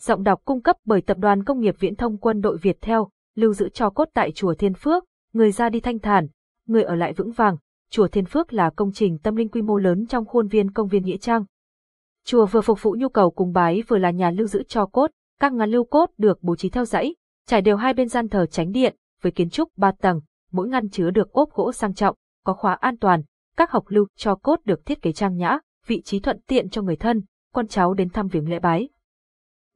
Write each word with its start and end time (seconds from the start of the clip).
Giọng 0.00 0.22
đọc 0.22 0.42
cung 0.44 0.62
cấp 0.62 0.76
bởi 0.84 1.00
tập 1.00 1.18
đoàn 1.18 1.44
công 1.44 1.60
nghiệp 1.60 1.74
viễn 1.78 1.96
thông 1.96 2.18
quân 2.18 2.40
đội 2.40 2.56
Việt 2.56 2.76
Theo, 2.80 3.08
lưu 3.34 3.52
giữ 3.52 3.68
cho 3.68 3.90
cốt 3.90 4.08
tại 4.14 4.32
chùa 4.32 4.54
Thiên 4.54 4.74
Phước, 4.74 5.04
người 5.32 5.52
ra 5.52 5.68
đi 5.68 5.80
thanh 5.80 5.98
thản, 5.98 6.28
người 6.66 6.82
ở 6.82 6.94
lại 6.94 7.12
vững 7.12 7.32
vàng. 7.32 7.56
Chùa 7.90 8.08
Thiên 8.08 8.24
Phước 8.24 8.52
là 8.52 8.70
công 8.70 8.92
trình 8.92 9.18
tâm 9.18 9.36
linh 9.36 9.48
quy 9.48 9.62
mô 9.62 9.78
lớn 9.78 10.06
trong 10.06 10.24
khuôn 10.24 10.48
viên 10.48 10.70
công 10.70 10.88
viên 10.88 11.02
Nghĩa 11.02 11.16
Trang. 11.16 11.44
Chùa 12.24 12.46
vừa 12.46 12.60
phục 12.60 12.82
vụ 12.82 12.96
nhu 12.98 13.08
cầu 13.08 13.30
cúng 13.30 13.52
bái 13.52 13.82
vừa 13.88 13.98
là 13.98 14.10
nhà 14.10 14.30
lưu 14.30 14.46
giữ 14.46 14.62
cho 14.62 14.86
cốt, 14.86 15.10
các 15.40 15.52
ngàn 15.52 15.70
lưu 15.70 15.84
cốt 15.84 16.10
được 16.18 16.38
bố 16.42 16.56
trí 16.56 16.70
theo 16.70 16.84
dãy, 16.84 17.14
trải 17.46 17.62
đều 17.62 17.76
hai 17.76 17.94
bên 17.94 18.08
gian 18.08 18.28
thờ 18.28 18.46
tránh 18.46 18.72
điện, 18.72 18.96
với 19.22 19.32
kiến 19.32 19.50
trúc 19.50 19.68
ba 19.76 19.92
tầng, 19.92 20.20
mỗi 20.52 20.68
ngăn 20.68 20.90
chứa 20.90 21.10
được 21.10 21.32
ốp 21.32 21.52
gỗ 21.52 21.72
sang 21.72 21.94
trọng, 21.94 22.16
có 22.44 22.52
khóa 22.52 22.74
an 22.74 22.98
toàn, 22.98 23.22
các 23.56 23.70
học 23.70 23.84
lưu 23.88 24.06
cho 24.16 24.34
cốt 24.34 24.60
được 24.64 24.86
thiết 24.86 25.02
kế 25.02 25.12
trang 25.12 25.36
nhã, 25.36 25.58
vị 25.86 26.02
trí 26.02 26.20
thuận 26.20 26.40
tiện 26.46 26.68
cho 26.68 26.82
người 26.82 26.96
thân, 26.96 27.22
con 27.54 27.66
cháu 27.66 27.94
đến 27.94 28.10
thăm 28.10 28.28
viếng 28.28 28.50
lễ 28.50 28.58
bái. 28.58 28.88